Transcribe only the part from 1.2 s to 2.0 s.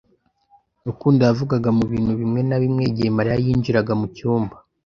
yavugaga mu